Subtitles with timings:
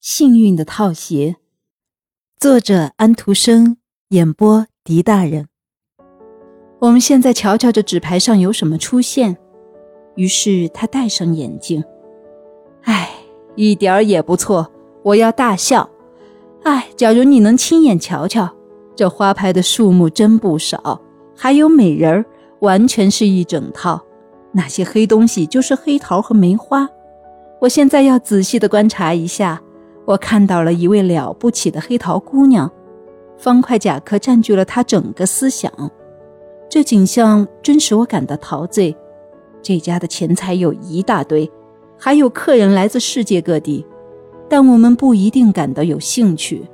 [0.00, 1.34] 幸运的套鞋，
[2.38, 3.78] 作者安徒生，
[4.10, 5.48] 演播狄大人。
[6.78, 9.36] 我们现在瞧瞧这纸牌上有什么出现。
[10.14, 11.82] 于是他戴上眼镜。
[12.82, 13.10] 哎，
[13.56, 14.70] 一点儿也不错，
[15.02, 15.90] 我要大笑。
[16.62, 18.48] 哎，假如你能亲眼瞧瞧，
[18.94, 21.02] 这花牌的数目真不少，
[21.36, 22.24] 还有美人儿，
[22.60, 24.00] 完全是一整套。
[24.52, 26.88] 那些黑东西就是黑桃和梅花。
[27.60, 29.60] 我现在要仔细的观察一下。
[30.08, 32.70] 我看到了一位了不起的黑桃姑娘，
[33.36, 35.70] 方块甲壳占据了她整个思想。
[36.66, 38.96] 这景象真使我感到陶醉。
[39.60, 41.50] 这家的钱财有一大堆，
[41.98, 43.84] 还有客人来自世界各地，
[44.48, 46.66] 但我们不一定感到有兴趣。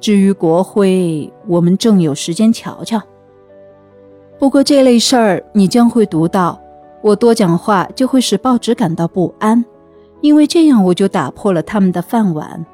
[0.00, 3.00] 至于国徽，我们正有时间瞧瞧。
[4.36, 6.60] 不过这类事儿你将会读到，
[7.02, 9.64] 我多讲话就会使报纸感到不安。
[10.20, 12.64] 因为这样，我就打破了他们的饭碗。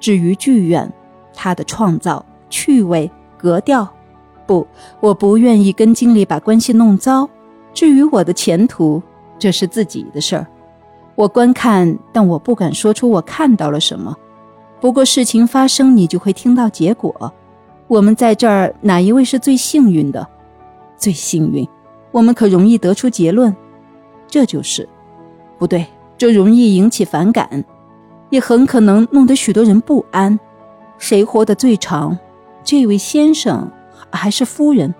[0.00, 0.90] 至于剧院，
[1.34, 3.88] 它的创造、趣味、格调，
[4.46, 4.66] 不，
[5.00, 7.28] 我不愿意跟经理把关系弄糟。
[7.74, 9.02] 至于我的前途，
[9.38, 10.46] 这是自己的事儿。
[11.14, 14.16] 我观看，但我不敢说出我看到了什么。
[14.80, 17.32] 不过事情发生，你就会听到结果。
[17.88, 20.26] 我们在这儿，哪一位是最幸运的？
[20.96, 21.68] 最幸运，
[22.12, 23.54] 我们可容易得出结论。
[24.28, 24.88] 这就是，
[25.58, 25.84] 不对。
[26.18, 27.64] 这容易引起反感，
[28.28, 30.38] 也很可能弄得许多人不安。
[30.98, 32.18] 谁活得最长？
[32.64, 33.70] 这位先生
[34.10, 34.92] 还是夫人？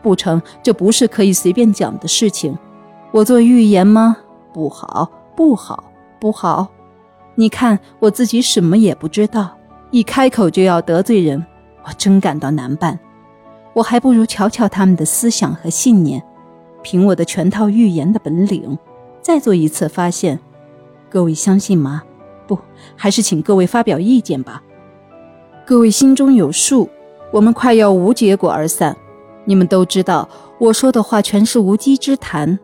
[0.00, 2.56] 不成，这不是可以随便讲的事情。
[3.10, 4.16] 我做预言吗？
[4.54, 5.84] 不好，不好，
[6.20, 6.68] 不好！
[7.34, 9.50] 你看，我自己什么也不知道，
[9.90, 11.44] 一开口就要得罪人，
[11.84, 12.98] 我真感到难办。
[13.72, 16.22] 我还不如瞧瞧他们的思想和信念，
[16.82, 18.78] 凭我的全套预言的本领，
[19.20, 20.38] 再做一次发现。
[21.10, 22.02] 各位相信吗？
[22.46, 22.56] 不，
[22.96, 24.62] 还是请各位发表意见吧。
[25.66, 26.88] 各位心中有数，
[27.32, 28.96] 我们快要无结果而散。
[29.44, 32.58] 你们都知道，我说的话全是无稽之谈。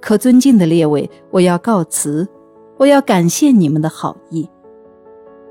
[0.00, 2.26] 可尊敬的列位，我要告辞。
[2.78, 4.48] 我要感谢你们的好意。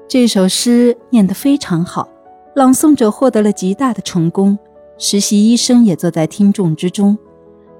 [0.07, 2.09] 这首诗念得非常好，
[2.55, 4.57] 朗诵者获得了极大的成功。
[4.97, 7.17] 实习医生也坐在听众之中，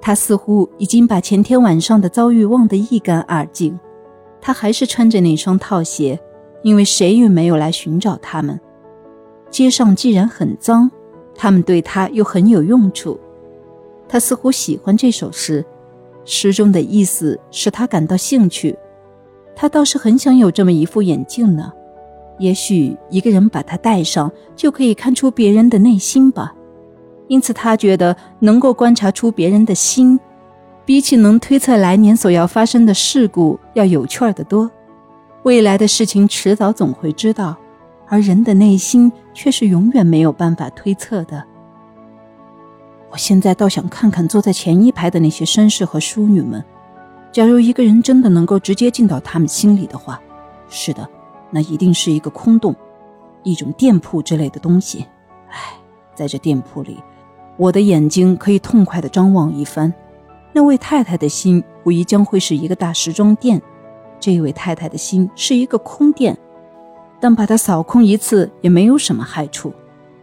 [0.00, 3.78] 他似乎已经把前天晚上的遭遇忘得一干二净。
[4.42, 6.18] 他还是穿着那双套鞋，
[6.62, 8.60] 因为谁也没有来寻找他们。
[9.50, 10.90] 街上既然很脏，
[11.34, 13.18] 他们对他又很有用处。
[14.08, 15.64] 他似乎喜欢这首诗，
[16.24, 18.76] 诗中的意思使他感到兴趣。
[19.54, 21.72] 他倒是很想有这么一副眼镜呢。
[22.38, 26.52] 也许一个人把它戴上，就可以看出别人的内心吧。
[27.28, 30.18] 因此，他觉得能够观察出别人的心。
[30.84, 34.70] 比起能推测来年所要发生的事故要有趣儿得多，
[35.44, 37.56] 未来的事情迟早总会知道，
[38.08, 41.42] 而人的内心却是永远没有办法推测的。
[43.10, 46.64] 我现在倒想看看坐在前一排的那些绅士和淑女们，
[47.30, 50.20] 假如一个人真的能够直接进到他们心里的话，
[50.68, 51.08] 是的，
[51.50, 52.74] 那一定是一个空洞，
[53.44, 55.06] 一种店铺之类的东西。
[55.48, 55.74] 唉，
[56.14, 56.98] 在这店铺里，
[57.56, 59.92] 我的眼睛可以痛快地张望一番。
[60.52, 63.60] 那位太太的心无疑将会是一个大时装店，
[64.20, 66.36] 这位太太的心是一个空店，
[67.18, 69.72] 但把它扫空一次也没有什么害处。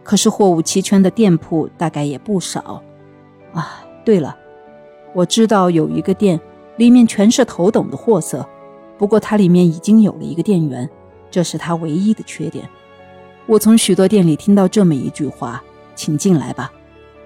[0.02, 2.82] 可是货物齐全的店铺大概也不少。
[3.52, 4.36] 啊，对了，
[5.12, 6.40] 我知道有一个店，
[6.76, 8.46] 里面全是头等的货色，
[8.96, 10.88] 不过它里面已经有了一个店员，
[11.30, 12.68] 这是它唯一的缺点。
[13.46, 15.62] 我从许多店里听到这么一句话
[15.96, 16.72] ：“请进来吧。”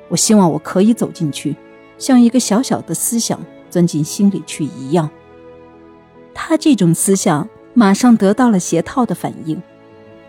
[0.09, 1.55] 我希望我可以走进去。
[1.99, 5.09] 像一个小小的思想钻进心里去一样，
[6.35, 9.61] 他这种思想马上得到了鞋套的反应。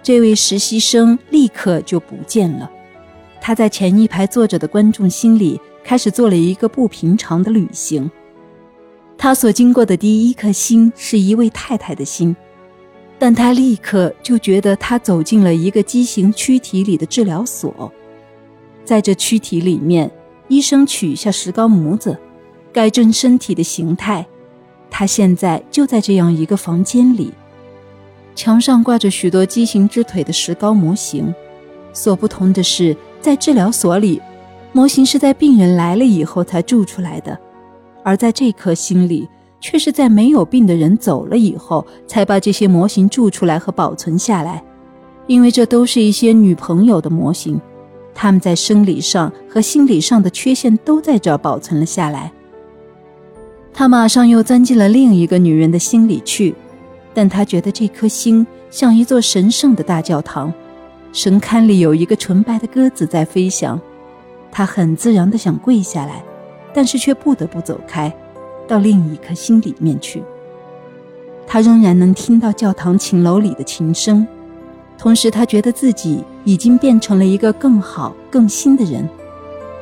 [0.03, 2.69] 这位实习生立刻就不见了。
[3.41, 8.09] 他在前一排坐着的观众心里开始做了一个不平常的旅行。
[9.17, 12.35] 他所经过的第一颗心是一位太太的心，
[13.17, 17.91] 但他立刻就觉得他走进了一个畸形躯体里的治疗所，
[18.83, 20.11] 在这躯体里面。
[20.47, 22.17] 医生取下石膏模子，
[22.71, 24.25] 改正身体的形态。
[24.89, 27.33] 他现在就在这样一个房间里，
[28.35, 31.33] 墙上挂着许多畸形之腿的石膏模型。
[31.91, 34.21] 所不同的是，在治疗所里，
[34.71, 37.35] 模型是在病人来了以后才铸出来的；
[38.03, 39.27] 而在这颗心里，
[39.59, 44.63] 却是在没有病的人走了以后，才把这些模型铸出来和保存下来。
[45.27, 47.59] 因为这都是一些女朋友的模型。
[48.15, 52.31] 他们在生理上和心理上的缺陷都在这儿保存了下来。
[53.73, 56.55] 他马上又钻进了另一个女人的心里去，
[57.13, 60.51] 但他觉得这颗心像一座神圣的大教堂，
[61.11, 63.79] 神龛里有一个纯白的鸽子在飞翔。
[64.49, 66.23] 他很自然地想跪下来，
[66.73, 68.09] 但是却不得不走开，
[68.65, 70.23] 到另一颗心里面去。
[71.45, 74.25] 他仍然能听到教堂琴楼里的琴声，
[74.97, 79.07] 同时他觉得自己已经变成了一个更好、更新的人。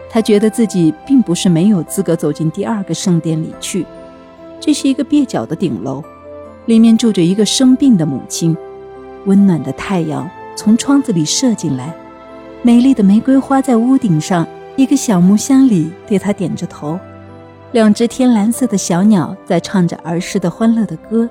[0.09, 3.85] 他觉得自己并不是没有资格走进第二个圣殿里去，
[4.59, 6.03] 这是一个蹩脚的顶楼，
[6.65, 8.55] 里面住着一个生病的母亲。
[9.25, 11.95] 温暖的太阳从窗子里射进来，
[12.61, 14.45] 美丽的玫瑰花在屋顶上
[14.75, 16.99] 一个小木箱里对他点着头，
[17.71, 21.27] 两只天蓝色的小鸟在唱着儿时的欢乐的歌。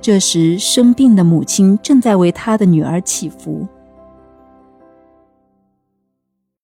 [0.00, 3.66] 这时，生病的母亲正在为她的女儿祈福。